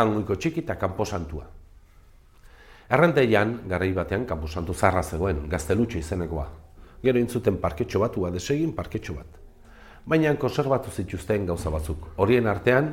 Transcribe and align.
jangoiko 0.00 0.36
txiki 0.36 0.64
eta 0.64 0.76
kanposantua. 0.80 1.46
Errenteian, 2.90 3.60
garai 3.70 3.92
batean, 3.94 4.24
kanposantu 4.26 4.74
zarra 4.74 5.02
zegoen, 5.02 5.44
gaztelutxo 5.48 6.00
izenekoa. 6.00 6.48
Gero 7.04 7.20
intzuten 7.22 7.60
parketxo 7.62 8.00
bat, 8.02 8.16
ua 8.18 8.32
desegin 8.34 8.72
parketxo 8.74 9.14
bat. 9.14 9.38
Baina 10.10 10.32
konservatu 10.40 10.90
zituzten 10.90 11.46
gauza 11.46 11.70
batzuk. 11.70 12.08
Horien 12.18 12.48
artean, 12.50 12.90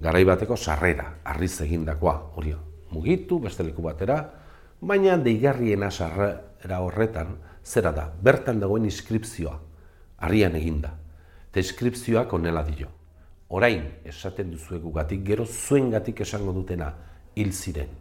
garai 0.00 0.24
bateko 0.24 0.56
sarrera, 0.56 1.10
arriz 1.24 1.60
egindakoa, 1.60 2.16
hori 2.36 2.54
mugitu, 2.90 3.40
beste 3.42 3.66
leku 3.66 3.82
batera, 3.82 4.18
baina 4.80 5.16
deigarriena 5.20 5.90
sarrera 5.90 6.80
horretan, 6.80 7.36
zera 7.64 7.92
da, 7.92 8.08
bertan 8.22 8.60
dagoen 8.62 8.88
inskripzioa, 8.88 9.58
harrian 10.24 10.56
eginda. 10.56 10.94
Eta 11.50 11.60
inskripzioak 11.60 12.32
onela 12.32 12.62
dio. 12.64 12.95
Orain 13.48 13.84
esaten 14.04 14.50
duzuegu 14.50 14.90
gatik, 14.92 15.22
gero 15.26 15.44
zuen 15.46 15.90
gatik 15.90 16.20
esango 16.24 16.52
dutena 16.52 16.90
hil 17.36 17.52
ziren. 17.52 17.92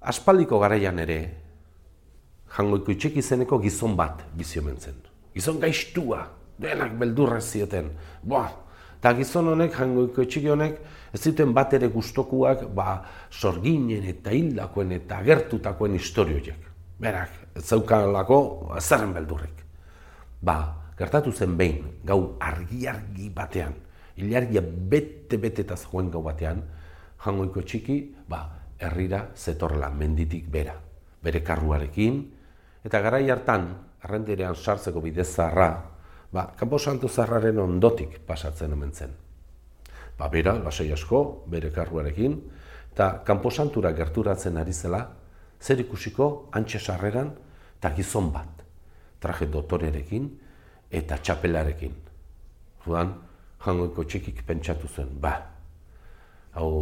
Aspaldiko 0.00 0.58
garaian 0.62 0.98
ere, 0.98 1.18
jangoiko 2.56 2.94
itxek 2.94 3.18
izeneko 3.20 3.58
gizon 3.60 3.96
bat 3.96 4.24
biziomen 4.38 4.80
zen. 4.80 4.96
Gizon 5.34 5.60
gaiztua, 5.60 6.24
denak 6.58 6.96
beldurra 6.98 7.40
zioten. 7.40 7.92
Boa, 8.22 8.48
eta 8.98 9.12
gizon 9.20 9.52
honek, 9.52 9.76
jangoiko 9.76 10.24
itxeki 10.24 10.52
honek, 10.52 10.80
ez 11.12 11.20
zuten 11.20 11.52
bat 11.52 11.74
ere 11.76 11.92
gustokuak, 11.92 12.66
ba, 12.74 13.02
sorginen 13.30 14.08
eta 14.08 14.32
hildakoen 14.32 14.96
eta 14.96 15.20
agertutakoen 15.20 15.98
historioiek. 16.00 16.70
Berak, 17.02 17.36
ez 17.58 17.66
zaukalako, 17.68 18.38
zerren 18.80 19.12
beldurrik. 19.12 19.60
Ba, 20.42 20.81
gertatu 21.02 21.32
zen 21.34 21.56
behin, 21.58 21.98
gau 22.06 22.36
argi-argi 22.38 23.26
batean, 23.34 23.74
ilargia 24.22 24.62
bete-bete 24.62 25.64
eta 25.66 25.74
zegoen 25.74 26.12
gau 26.14 26.22
batean, 26.22 26.62
jangoiko 27.24 27.62
txiki, 27.66 27.96
ba, 28.30 28.44
herrira 28.78 29.24
zetorrela 29.34 29.90
menditik 29.90 30.46
bera, 30.50 30.76
bere 31.22 31.42
karruarekin, 31.42 32.20
eta 32.86 33.00
garai 33.02 33.24
hartan, 33.30 33.66
arrendirean 34.02 34.54
sartzeko 34.54 35.02
bidez 35.02 35.26
zarra, 35.30 35.72
ba, 36.30 36.46
kanpo 36.58 36.78
santu 36.78 37.10
zarraren 37.10 37.58
ondotik 37.58 38.20
pasatzen 38.26 38.72
omen 38.74 38.94
zen. 38.94 39.16
Ba, 40.18 40.28
bera, 40.30 40.54
lasai 40.62 40.90
asko, 40.94 41.44
bere 41.50 41.72
karruarekin, 41.74 42.38
eta 42.92 43.24
kanposantura 43.26 43.90
gerturatzen 43.96 44.58
ari 44.60 44.74
zela, 44.74 45.02
zer 45.58 45.82
ikusiko 45.82 46.48
antxe 46.52 46.78
sarreran, 46.78 47.34
eta 47.78 47.90
gizon 47.96 48.30
bat, 48.34 48.62
traje 49.22 49.50
dotorerekin, 49.50 50.30
eta 50.92 51.18
txapelarekin. 51.18 51.94
Zuan, 52.84 53.14
jangoiko 53.64 54.04
txikik 54.04 54.42
pentsatu 54.46 54.88
zen, 54.88 55.12
ba, 55.20 55.32
hau 56.58 56.72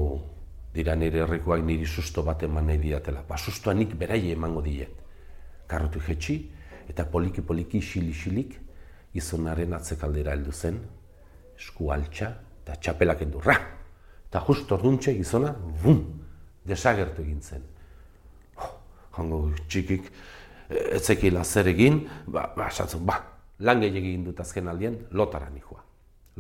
dira 0.75 0.95
nire 0.97 1.23
herrikoak 1.25 1.63
niri 1.67 1.87
susto 1.87 2.23
bat 2.27 2.43
eman 2.47 2.67
nahi 2.67 2.79
diatela. 2.83 3.23
Ba, 3.29 3.39
sustoa 3.39 3.75
nik 3.75 3.95
berai 3.99 4.31
emango 4.33 4.63
diet. 4.65 4.97
Karrotu 5.71 6.01
jetxi, 6.03 6.41
eta 6.91 7.07
poliki-poliki 7.07 7.81
xili-xilik, 7.85 8.57
izonaren 9.15 9.75
atzekaldera 9.75 10.35
heldu 10.35 10.53
zen, 10.53 10.81
esku 11.59 11.91
altxa, 11.95 12.33
eta 12.63 12.79
txapelak 12.79 13.23
endu, 13.27 13.43
ra! 13.45 13.57
Eta 14.31 14.43
just 14.47 14.71
orduntxe 14.73 15.15
gizona, 15.17 15.51
bum, 15.83 16.03
desagertu 16.67 17.23
egin 17.23 17.43
zen. 17.43 17.67
Oh, 18.59 18.73
jango 19.17 19.41
txikik, 19.67 20.11
etzekila 20.71 21.43
zer 21.45 21.71
egin, 21.71 22.05
ba, 22.27 22.47
ba, 22.57 22.71
ba, 23.07 23.19
lan 23.61 23.83
egin 23.85 24.25
dut 24.25 24.41
azken 24.41 24.69
aldien, 24.69 24.97
lotara 25.11 25.51
nihua. 25.51 25.83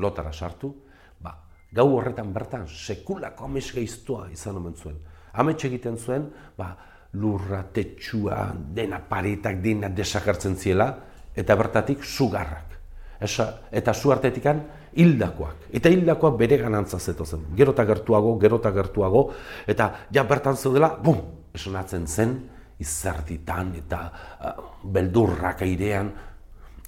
Lotara 0.00 0.32
sartu, 0.32 0.72
ba, 1.20 1.34
gau 1.72 1.88
horretan 1.96 2.32
bertan 2.32 2.66
sekulako 2.66 3.44
ames 3.44 3.70
geiztua 3.74 4.28
izan 4.32 4.56
omen 4.60 4.74
zuen. 4.74 4.96
Amets 5.32 5.64
egiten 5.68 5.98
zuen, 5.98 6.26
ba, 6.56 6.72
lurra, 7.12 7.62
tetxua, 7.74 8.50
dena 8.74 9.00
paretak, 9.08 9.60
dena 9.62 9.88
desakartzen 9.88 10.56
ziela, 10.56 10.90
eta 11.36 11.56
bertatik 11.56 12.04
sugarrak. 12.04 12.78
Esa, 13.20 13.46
eta 13.70 13.92
zu 13.92 14.10
artetikan 14.14 14.62
hildakoak. 14.96 15.68
Eta 15.76 15.90
hildakoak 15.92 16.38
bere 16.40 16.56
ganantza 16.62 16.98
zetozen. 16.98 17.50
Gerota 17.56 17.84
gertuago, 17.84 18.38
gerota 18.40 18.72
gertuago, 18.72 19.26
eta 19.68 19.90
ja 20.10 20.24
bertan 20.24 20.56
zeudela, 20.56 20.94
bum, 20.96 21.20
esonatzen 21.54 22.06
zen, 22.08 22.34
izerditan 22.80 23.74
eta 23.76 23.98
uh, 24.08 24.52
beldurrak 24.88 25.60
airean, 25.66 26.08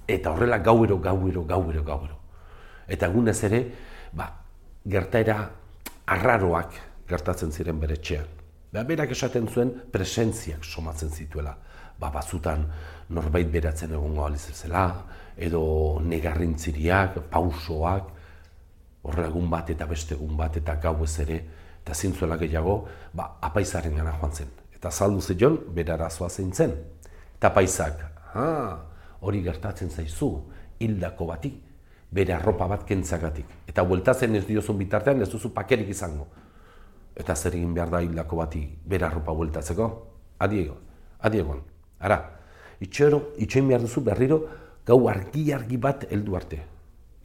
Eta 0.09 0.33
horrela 0.33 0.59
gauero, 0.59 0.99
gauero, 1.01 1.45
gauero, 1.45 1.85
gauero. 1.85 2.19
Eta 2.89 3.07
egunez 3.07 3.39
ere, 3.45 3.61
ba, 4.13 4.29
gertaera 4.89 5.37
arraroak 6.07 6.79
gertatzen 7.09 7.53
ziren 7.53 7.79
bere 7.81 7.97
txean. 7.97 8.27
Ba, 8.73 8.85
berak 8.89 9.13
esaten 9.15 9.49
zuen 9.49 9.73
presentziak 9.93 10.65
somatzen 10.65 11.11
zituela. 11.11 11.55
Ba, 12.01 12.11
bazutan 12.11 12.65
norbait 13.13 13.51
beratzen 13.53 13.93
egongo 13.93 14.25
alizezela, 14.27 14.87
edo 15.37 16.01
negarrintziriak, 16.03 17.21
pausoak, 17.31 18.09
horrela 19.03 19.29
egun 19.29 19.51
bat 19.51 19.71
eta 19.71 19.87
beste 19.87 20.17
egun 20.17 20.37
bat 20.39 20.57
eta 20.57 20.79
gau 20.83 20.97
ez 21.05 21.15
ere, 21.23 21.39
eta 21.83 21.95
zintzuela 21.95 22.39
gehiago, 22.41 22.77
ba, 23.15 23.37
apaizaren 23.43 23.97
gana 23.99 24.15
joan 24.19 24.33
zen. 24.33 24.51
Eta 24.75 24.91
zaldu 24.91 25.21
zion, 25.21 25.59
bera 25.75 25.95
arazoa 25.95 26.31
zein 26.31 26.53
zen. 26.53 26.75
Eta 27.37 27.51
apaizak, 27.51 28.03
ah, 28.35 28.79
hori 29.23 29.43
gertatzen 29.43 29.91
zaizu, 29.91 30.31
hildako 30.83 31.27
bati, 31.31 31.53
bere 32.13 32.35
arropa 32.37 32.69
bat 32.69 32.85
kentzagatik. 32.87 33.47
Eta 33.69 33.85
bueltatzen 33.89 34.35
ez 34.37 34.45
diozun 34.47 34.79
bitartean 34.79 35.23
ez 35.23 35.31
duzu 35.33 35.53
pakerik 35.55 35.89
izango. 35.95 36.27
Eta 37.17 37.37
zer 37.37 37.57
egin 37.57 37.73
behar 37.75 37.91
da 37.93 38.03
hildako 38.05 38.37
bati 38.43 38.63
bere 38.89 39.07
arropa 39.07 39.33
bueltatzeko? 39.37 39.89
Adiego, 40.45 40.77
adiegon. 41.21 41.63
Ara, 42.01 42.19
itxero, 42.81 43.33
itxoin 43.39 43.69
behar 43.71 43.85
duzu 43.87 44.03
berriro 44.05 44.43
gau 44.87 45.07
argi-argi 45.09 45.79
bat 45.79 46.07
heldu 46.11 46.37
arte. 46.37 46.61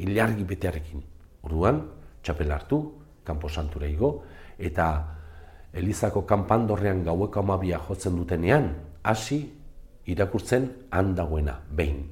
Ilargi 0.06 0.46
betearekin. 0.48 1.04
Orduan, 1.44 1.82
txapel 2.22 2.52
hartu, 2.52 2.82
kanpo 3.26 3.50
santura 3.50 3.88
igo, 3.90 4.22
eta 4.58 4.88
Elizako 5.78 6.24
kanpandorrean 6.26 7.04
gaueko 7.04 7.42
amabia 7.42 7.80
jotzen 7.84 8.16
dutenean, 8.16 8.72
hasi 9.04 9.57
irakurtzen 10.08 10.72
handagoena, 10.92 11.60
behin. 11.70 12.08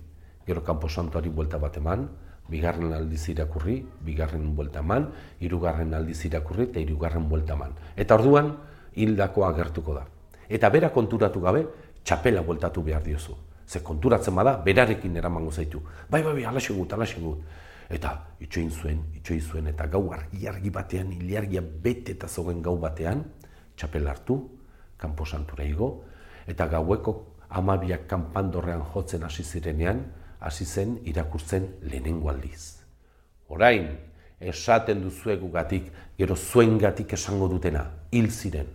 Gero 0.46 0.64
kanpo 0.64 0.90
santuari 0.90 1.30
buelta 1.30 1.58
bat 1.58 1.78
eman, 1.80 2.06
bigarren 2.52 2.94
aldiz 2.94 3.24
irakurri, 3.32 3.80
bigarren 4.06 4.52
buelta 4.56 4.84
eman, 4.84 5.10
hirugarren 5.40 5.94
aldiz 5.98 6.20
irakurri 6.28 6.70
eta 6.70 6.84
hirugarren 6.84 7.30
buelta 7.30 7.56
eman. 7.56 7.74
Eta 7.96 8.20
orduan, 8.20 8.52
hildakoa 8.96 9.50
agertuko 9.50 9.96
da. 9.96 10.06
Eta 10.48 10.70
bera 10.70 10.92
konturatu 10.94 11.42
gabe, 11.42 11.66
txapela 12.04 12.44
bueltatu 12.46 12.84
behar 12.84 13.04
diozu. 13.04 13.36
Ze 13.66 13.82
konturatzen 13.82 14.36
bada, 14.36 14.60
berarekin 14.62 15.16
eramango 15.18 15.52
zaitu. 15.52 15.82
Bai, 16.10 16.22
bai, 16.22 16.34
bai, 16.34 16.44
alaxe 16.46 16.74
gut, 16.74 16.94
alaxe 16.94 17.20
gut. 17.20 17.42
Eta 17.90 18.12
itxoin 18.42 18.70
zuen, 18.70 19.00
itxoin 19.16 19.42
zuen, 19.42 19.68
eta 19.72 19.88
gau 19.88 20.12
argi-argi 20.14 20.70
batean, 20.70 21.12
iliargia 21.14 21.62
bete 21.62 22.14
eta 22.14 22.28
zogen 22.28 22.62
gau 22.62 22.78
batean, 22.82 23.24
txapela 23.76 24.12
hartu, 24.12 24.38
kanpo 24.98 25.26
santura 25.26 25.66
igo, 25.66 26.04
eta 26.48 26.68
gaueko 26.70 27.35
amabiak 27.50 28.08
kanpandorrean 28.08 28.84
jotzen 28.94 29.24
hasi 29.24 29.44
zirenean, 29.44 30.06
hasi 30.40 30.66
zen 30.66 31.00
irakurtzen 31.06 31.68
lehenengo 31.82 32.30
aldiz. 32.30 32.82
Orain, 33.48 33.88
esaten 34.40 35.02
duzuegu 35.04 35.52
gatik, 35.52 35.92
gero 36.18 36.36
zuen 36.36 36.78
gatik 36.78 37.14
esango 37.14 37.48
dutena, 37.48 37.86
hil 38.12 38.32
ziren, 38.32 38.68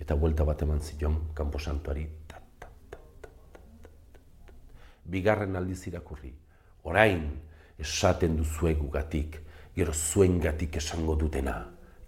eta 0.00 0.14
buelta 0.14 0.44
bat 0.44 0.62
eman 0.62 0.80
zion 0.80 1.18
kanposantuari. 1.34 2.08
Bigarren 5.12 5.56
aldiz 5.58 5.80
irakurri, 5.90 6.30
orain, 6.86 7.26
esaten 7.78 8.36
duzuegu 8.38 8.88
gatik, 8.90 9.40
gero 9.76 9.92
zuen 9.92 10.38
gatik 10.40 10.76
esango 10.78 11.16
dutena, 11.18 11.56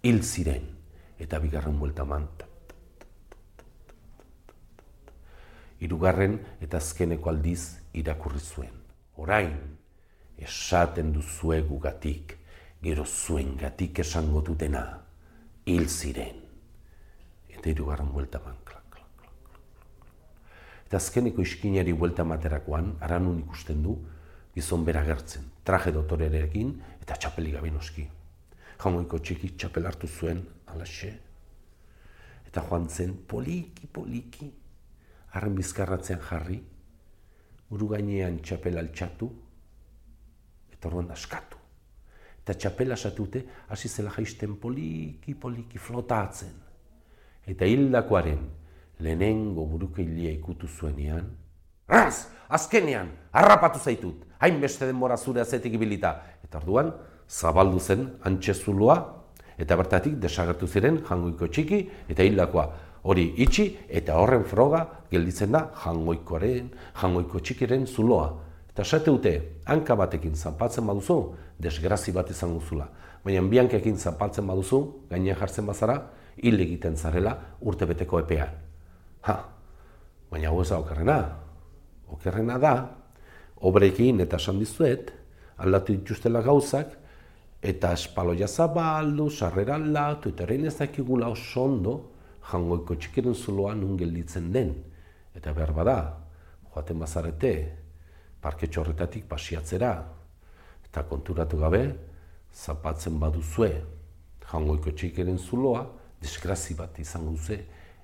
hil 0.01 0.23
ziren, 0.23 0.67
eta 1.19 1.39
bigarren 1.39 1.79
buelta 1.79 2.03
eman 2.07 2.27
irugarren 5.83 6.39
eta 6.61 6.77
azkeneko 6.77 7.29
aldiz 7.29 7.81
irakurri 7.93 8.39
zuen. 8.39 8.73
Orain, 9.17 9.55
esaten 10.37 11.11
duzuegu 11.15 11.79
gatik, 11.79 12.37
gero 12.83 13.05
zuen 13.05 13.55
gatik 13.57 13.99
esango 14.03 14.41
dutena, 14.41 14.83
hil 15.65 15.87
ziren. 15.89 16.41
Eta 17.49 17.69
irugarren 17.71 18.11
buelta 18.13 18.41
man, 18.43 18.57
klak, 18.63 18.83
klak, 18.91 19.11
klak, 19.21 19.59
Eta 20.85 20.97
azkeneko 20.97 21.41
iskinari 21.41 21.93
buelta 21.93 22.23
materakoan, 22.23 22.95
aranun 23.01 23.39
ikusten 23.45 23.81
du, 23.83 23.97
gizon 24.55 24.85
bera 24.85 25.03
gertzen, 25.03 25.47
traje 25.63 25.91
dotorerekin 25.91 26.75
eta 27.01 27.17
txapeli 27.19 27.51
gabe 27.55 27.71
noski. 27.71 28.05
Jamoiko 28.79 29.19
txiki 29.19 29.55
txapel 29.55 29.87
hartu 29.87 30.07
zuen, 30.07 30.43
alaxe, 30.67 31.13
eta 32.47 32.63
joan 32.69 32.87
zen 32.89 33.15
poliki, 33.27 33.87
poliki, 33.91 34.51
harren 35.35 35.55
bizkarratzean 35.55 36.21
jarri, 36.29 36.57
buru 37.69 37.89
gainean 37.91 38.39
txapel 38.41 38.79
altxatu, 38.79 39.29
eta 40.73 40.89
orduan 40.89 41.11
askatu. 41.11 41.61
eta 42.45 42.53
txapela 42.53 42.95
satute, 42.95 43.39
hasi 43.73 43.89
zela 43.89 44.11
jaisten 44.13 44.51
poliki, 44.61 45.33
poliki, 45.33 45.79
flotatzen. 45.81 46.51
Eta 47.47 47.65
hildakoaren 47.65 48.43
lehenengo 48.99 49.65
burukeilia 49.65 50.29
ikutu 50.29 50.67
zuenean, 50.67 51.31
Raz, 51.87 52.27
azkenean, 52.49 53.11
harrapatu 53.31 53.77
zaitut, 53.77 54.23
hainbeste 54.41 54.87
denbora 54.89 55.17
zure 55.17 55.41
azetik 55.41 55.75
ibilita. 55.77 56.15
Eta 56.43 56.57
orduan, 56.57 56.89
zabaldu 57.29 57.79
zen 57.79 58.07
antxezulua, 58.25 58.95
eta 59.61 59.77
bertatik 59.77 60.17
desagertu 60.21 60.67
ziren 60.67 60.97
jangoiko 61.05 61.47
txiki 61.47 61.83
eta 62.09 62.25
hildakoa. 62.25 62.65
Hori 63.05 63.25
itxi 63.43 63.67
eta 63.99 64.15
horren 64.17 64.43
froga 64.49 64.81
gelditzen 65.11 65.53
da 65.53 65.67
jangoikoaren, 65.83 66.71
jangoiko 67.01 67.39
txikiren 67.39 67.85
zuloa. 67.85 68.31
Eta 68.71 68.81
esate 68.81 69.11
dute, 69.11 69.33
hanka 69.69 69.95
batekin 69.95 70.33
zanpatzen 70.35 70.87
baduzu, 70.89 71.19
desgrazi 71.61 72.11
bat 72.15 72.31
izan 72.33 72.55
guzula. 72.57 72.87
Baina 73.23 73.43
biankekin 73.49 73.97
zanpatzen 73.97 74.47
baduzu, 74.49 74.79
gainean 75.11 75.37
jartzen 75.37 75.69
bazara, 75.69 75.99
hil 76.41 76.59
egiten 76.65 76.97
zarela 76.97 77.35
urtebeteko 77.61 78.23
epean. 78.23 78.57
Ha, 79.29 79.37
baina 80.31 80.49
hau 80.49 80.59
ez 80.63 80.69
da 80.73 80.81
okerrena. 80.81 81.19
Okerrena 82.17 82.57
da, 82.61 82.73
obrekin 83.69 84.25
eta 84.25 84.41
esan 84.41 84.59
dizuet, 84.59 85.13
aldatu 85.61 85.93
dituztela 85.93 86.41
gauzak, 86.45 86.97
eta 87.61 87.93
espaloia 87.93 88.49
zabaldu, 88.49 89.29
sarrera 89.29 89.77
aldatu, 89.77 90.33
eta 90.33 90.49
ez 90.49 90.75
dakigula 90.77 91.29
oso 91.29 91.63
ondo, 91.69 91.95
jangoiko 92.51 92.95
txikiren 92.95 93.35
zuloa 93.35 93.73
nun 93.75 93.97
gelditzen 93.97 94.51
den. 94.53 94.73
Eta 95.35 95.53
behar 95.53 95.73
bada, 95.75 95.97
joaten 96.73 96.99
bazarete, 97.01 97.53
parke 98.41 98.69
txorretatik 98.69 99.25
pasiatzera, 99.29 99.91
eta 100.85 101.03
konturatu 101.09 101.59
gabe, 101.59 101.83
zapatzen 102.53 103.19
baduzue, 103.19 103.71
jangoiko 104.51 104.93
txikiren 104.95 105.39
zuloa, 105.39 105.85
desgrazi 106.21 106.75
bat 106.77 106.99
izango 106.99 107.35
duze, 107.35 107.59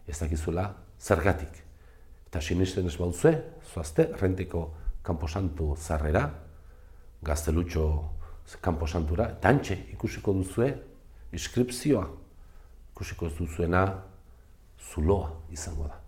ez 0.07 0.17
dakizuela 0.19 0.67
zergatik. 0.99 1.61
Eta 2.27 2.41
sinisten 2.41 2.87
ez 2.87 2.97
baduzue, 2.97 3.35
zoazte, 3.73 4.09
renteko 4.19 4.65
kanposantu 5.05 5.75
zarrera, 5.77 6.25
gaztelutxo 7.23 7.85
kanposantura, 8.61 9.29
tantxe 9.39 9.77
ikusiko 9.93 10.33
duzue, 10.35 10.71
inskripzioa, 11.31 12.07
ikusiko 12.91 13.29
duzuena, 13.37 13.85
zuloa 14.89 15.31
izango 15.49 15.87
da. 15.87 16.00